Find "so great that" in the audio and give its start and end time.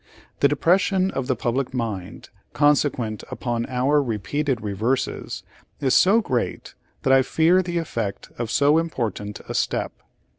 5.93-7.13